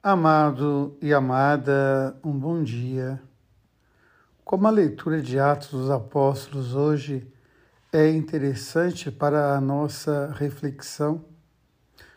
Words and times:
Amado 0.00 0.96
e 1.02 1.12
amada, 1.12 2.16
um 2.22 2.30
bom 2.30 2.62
dia. 2.62 3.20
Como 4.44 4.68
a 4.68 4.70
leitura 4.70 5.20
de 5.20 5.40
Atos 5.40 5.70
dos 5.70 5.90
Apóstolos 5.90 6.72
hoje 6.72 7.26
é 7.92 8.08
interessante 8.08 9.10
para 9.10 9.56
a 9.56 9.60
nossa 9.60 10.32
reflexão. 10.36 11.24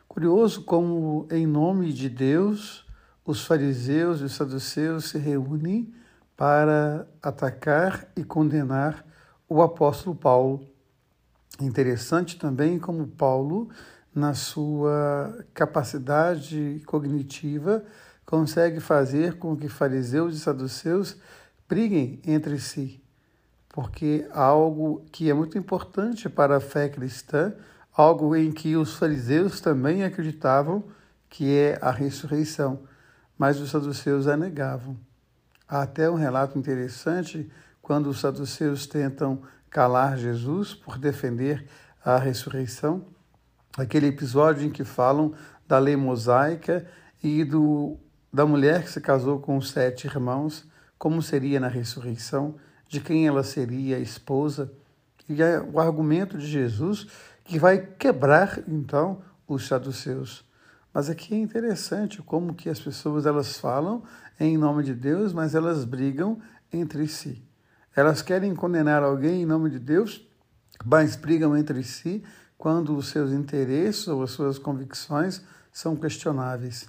Curioso 0.07 0.63
como, 0.63 1.27
em 1.31 1.47
nome 1.47 1.91
de 1.91 2.07
Deus, 2.07 2.85
os 3.25 3.43
fariseus 3.47 4.21
e 4.21 4.25
os 4.25 4.35
saduceus 4.35 5.05
se 5.05 5.17
reúnem 5.17 5.91
para 6.37 7.07
atacar 7.19 8.07
e 8.15 8.23
condenar 8.23 9.03
o 9.49 9.59
apóstolo 9.59 10.15
Paulo. 10.15 10.69
Interessante 11.59 12.37
também 12.37 12.77
como 12.77 13.07
Paulo 13.07 13.69
na 14.13 14.33
sua 14.33 15.45
capacidade 15.53 16.81
cognitiva, 16.85 17.83
consegue 18.25 18.79
fazer 18.79 19.37
com 19.37 19.55
que 19.55 19.69
fariseus 19.69 20.35
e 20.35 20.39
saduceus 20.39 21.17
briguem 21.67 22.21
entre 22.25 22.59
si, 22.59 23.01
porque 23.69 24.27
algo 24.31 25.05
que 25.11 25.29
é 25.29 25.33
muito 25.33 25.57
importante 25.57 26.29
para 26.29 26.57
a 26.57 26.61
fé 26.61 26.89
cristã, 26.89 27.53
algo 27.93 28.35
em 28.35 28.51
que 28.51 28.75
os 28.75 28.95
fariseus 28.95 29.61
também 29.61 30.03
acreditavam, 30.03 30.83
que 31.29 31.55
é 31.55 31.79
a 31.81 31.91
ressurreição, 31.91 32.81
mas 33.37 33.59
os 33.59 33.69
saduceus 33.69 34.27
a 34.27 34.35
negavam. 34.35 34.97
Há 35.67 35.83
até 35.83 36.09
um 36.09 36.15
relato 36.15 36.59
interessante 36.59 37.49
quando 37.81 38.07
os 38.07 38.19
saduceus 38.19 38.85
tentam 38.85 39.41
calar 39.69 40.17
Jesus 40.17 40.73
por 40.73 40.97
defender 40.97 41.65
a 42.03 42.17
ressurreição 42.17 43.05
aquele 43.77 44.07
episódio 44.07 44.65
em 44.65 44.69
que 44.69 44.83
falam 44.83 45.33
da 45.67 45.79
lei 45.79 45.95
mosaica 45.95 46.85
e 47.23 47.43
do, 47.43 47.97
da 48.31 48.45
mulher 48.45 48.83
que 48.83 48.91
se 48.91 49.01
casou 49.01 49.39
com 49.39 49.57
os 49.57 49.71
sete 49.71 50.05
irmãos, 50.05 50.67
como 50.97 51.21
seria 51.21 51.59
na 51.59 51.67
ressurreição, 51.67 52.55
de 52.87 52.99
quem 52.99 53.27
ela 53.27 53.43
seria 53.43 53.97
a 53.97 53.99
esposa, 53.99 54.71
e 55.27 55.41
é 55.41 55.61
o 55.61 55.79
argumento 55.79 56.37
de 56.37 56.45
Jesus 56.45 57.07
que 57.43 57.57
vai 57.57 57.79
quebrar 57.79 58.59
então 58.67 59.21
os 59.47 59.67
saduceus. 59.67 60.45
Mas 60.93 61.09
aqui 61.09 61.33
é 61.33 61.37
interessante 61.37 62.21
como 62.21 62.53
que 62.53 62.69
as 62.69 62.79
pessoas 62.79 63.25
elas 63.25 63.57
falam 63.57 64.03
em 64.39 64.57
nome 64.57 64.83
de 64.83 64.93
Deus, 64.93 65.31
mas 65.33 65.55
elas 65.55 65.85
brigam 65.85 66.39
entre 66.71 67.07
si. 67.07 67.41
Elas 67.95 68.21
querem 68.21 68.53
condenar 68.53 69.03
alguém 69.03 69.43
em 69.43 69.45
nome 69.45 69.69
de 69.69 69.79
Deus, 69.79 70.27
mas 70.83 71.15
brigam 71.15 71.55
entre 71.55 71.83
si 71.83 72.23
quando 72.61 72.95
os 72.95 73.07
seus 73.07 73.31
interesses 73.31 74.07
ou 74.07 74.21
as 74.21 74.29
suas 74.29 74.59
convicções 74.59 75.41
são 75.71 75.95
questionáveis. 75.95 76.87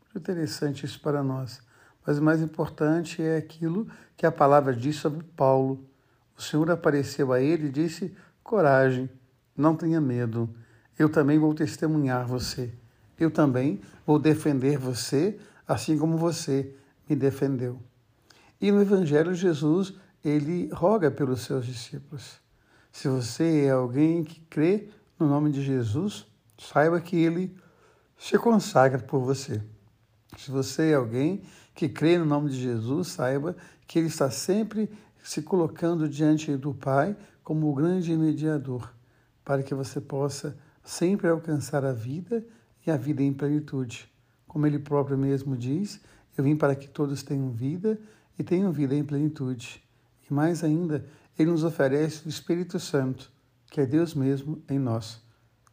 Muito 0.00 0.18
interessante 0.18 0.86
isso 0.86 0.98
para 1.02 1.22
nós. 1.22 1.60
Mas 2.04 2.16
o 2.16 2.22
mais 2.22 2.40
importante 2.40 3.22
é 3.22 3.36
aquilo 3.36 3.86
que 4.16 4.24
a 4.24 4.32
palavra 4.32 4.74
diz 4.74 4.96
sobre 4.96 5.22
Paulo. 5.36 5.86
O 6.34 6.40
Senhor 6.40 6.70
apareceu 6.70 7.30
a 7.30 7.42
ele 7.42 7.66
e 7.66 7.70
disse: 7.70 8.16
Coragem, 8.42 9.10
não 9.54 9.76
tenha 9.76 10.00
medo. 10.00 10.48
Eu 10.98 11.10
também 11.10 11.38
vou 11.38 11.52
testemunhar 11.54 12.26
você. 12.26 12.72
Eu 13.20 13.30
também 13.30 13.82
vou 14.06 14.18
defender 14.18 14.78
você, 14.78 15.38
assim 15.68 15.98
como 15.98 16.16
você 16.16 16.74
me 17.06 17.14
defendeu. 17.14 17.78
E 18.58 18.72
no 18.72 18.80
Evangelho, 18.80 19.34
Jesus, 19.34 19.92
ele 20.24 20.70
roga 20.72 21.10
pelos 21.10 21.42
seus 21.42 21.66
discípulos. 21.66 22.40
Se 22.90 23.08
você 23.08 23.66
é 23.66 23.70
alguém 23.72 24.24
que 24.24 24.40
crê 24.40 24.88
no 25.22 25.28
nome 25.28 25.50
de 25.50 25.62
Jesus, 25.62 26.26
saiba 26.58 27.00
que 27.00 27.16
ele 27.16 27.56
se 28.18 28.38
consagra 28.38 28.98
por 28.98 29.20
você. 29.20 29.62
Se 30.36 30.50
você 30.50 30.90
é 30.90 30.94
alguém 30.94 31.42
que 31.74 31.88
crê 31.88 32.18
no 32.18 32.24
nome 32.24 32.50
de 32.50 32.60
Jesus, 32.60 33.08
saiba 33.08 33.56
que 33.86 33.98
ele 33.98 34.08
está 34.08 34.30
sempre 34.30 34.90
se 35.22 35.42
colocando 35.42 36.08
diante 36.08 36.56
do 36.56 36.74
Pai 36.74 37.16
como 37.42 37.70
o 37.70 37.74
grande 37.74 38.16
mediador, 38.16 38.92
para 39.44 39.62
que 39.62 39.74
você 39.74 40.00
possa 40.00 40.56
sempre 40.84 41.28
alcançar 41.28 41.84
a 41.84 41.92
vida 41.92 42.44
e 42.86 42.90
a 42.90 42.96
vida 42.96 43.22
em 43.22 43.32
plenitude. 43.32 44.10
Como 44.46 44.66
ele 44.66 44.78
próprio 44.78 45.16
mesmo 45.16 45.56
diz, 45.56 46.00
eu 46.36 46.44
vim 46.44 46.56
para 46.56 46.74
que 46.74 46.88
todos 46.88 47.22
tenham 47.22 47.50
vida 47.50 47.98
e 48.38 48.42
tenham 48.42 48.72
vida 48.72 48.94
em 48.94 49.04
plenitude. 49.04 49.82
E 50.28 50.32
mais 50.32 50.64
ainda, 50.64 51.06
ele 51.38 51.50
nos 51.50 51.64
oferece 51.64 52.26
o 52.26 52.28
Espírito 52.28 52.78
Santo, 52.78 53.30
que 53.72 53.80
é 53.80 53.86
Deus 53.86 54.12
mesmo 54.12 54.62
em 54.68 54.78
nós. 54.78 55.22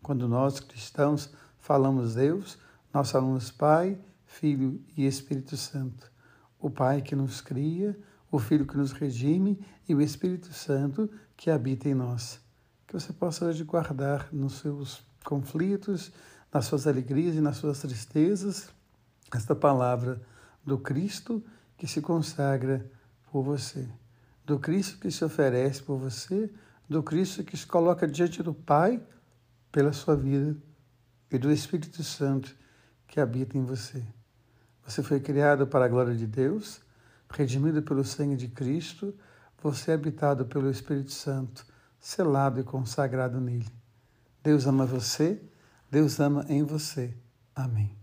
Quando 0.01 0.25
nós 0.25 0.61
cristãos 0.61 1.29
falamos 1.59 2.15
Deus, 2.15 2.57
nós 2.93 3.11
falamos 3.11 3.51
Pai, 3.51 3.99
Filho 4.25 4.81
e 4.95 5.05
Espírito 5.05 5.57
Santo. 5.57 6.09
O 6.57 6.69
Pai 6.69 7.01
que 7.01 7.13
nos 7.13 7.41
cria, 7.41 7.99
o 8.31 8.39
Filho 8.39 8.65
que 8.65 8.77
nos 8.77 8.93
redime 8.93 9.59
e 9.85 9.93
o 9.93 10.01
Espírito 10.01 10.53
Santo 10.53 11.11
que 11.35 11.51
habita 11.51 11.89
em 11.89 11.93
nós. 11.93 12.39
Que 12.87 12.93
você 12.93 13.11
possa 13.11 13.45
hoje 13.45 13.65
guardar 13.65 14.29
nos 14.31 14.59
seus 14.59 15.03
conflitos, 15.25 16.09
nas 16.53 16.67
suas 16.67 16.87
alegrias 16.87 17.35
e 17.35 17.41
nas 17.41 17.57
suas 17.57 17.81
tristezas, 17.81 18.69
esta 19.29 19.53
palavra 19.53 20.21
do 20.65 20.77
Cristo 20.77 21.43
que 21.77 21.85
se 21.85 21.99
consagra 21.99 22.89
por 23.29 23.43
você, 23.43 23.89
do 24.45 24.57
Cristo 24.57 24.97
que 24.99 25.11
se 25.11 25.25
oferece 25.25 25.83
por 25.83 25.97
você 25.97 26.49
do 26.89 27.03
Cristo 27.03 27.43
que 27.43 27.55
se 27.55 27.67
coloca 27.67 28.07
diante 28.07 28.41
do 28.41 28.53
Pai 28.53 28.99
pela 29.71 29.93
sua 29.93 30.15
vida 30.15 30.57
e 31.31 31.37
do 31.37 31.51
Espírito 31.51 32.03
Santo 32.03 32.55
que 33.07 33.19
habita 33.19 33.57
em 33.57 33.63
você. 33.63 34.03
Você 34.83 35.03
foi 35.03 35.19
criado 35.19 35.67
para 35.67 35.85
a 35.85 35.87
glória 35.87 36.15
de 36.15 36.25
Deus, 36.25 36.81
redimido 37.29 37.83
pelo 37.83 38.03
sangue 38.03 38.35
de 38.35 38.47
Cristo, 38.47 39.15
você 39.61 39.91
é 39.91 39.93
habitado 39.93 40.45
pelo 40.45 40.69
Espírito 40.71 41.11
Santo, 41.11 41.65
selado 41.99 42.59
e 42.59 42.63
consagrado 42.63 43.39
nele. 43.39 43.67
Deus 44.41 44.65
ama 44.65 44.85
você, 44.85 45.39
Deus 45.91 46.19
ama 46.19 46.45
em 46.49 46.63
você. 46.63 47.15
Amém. 47.55 47.98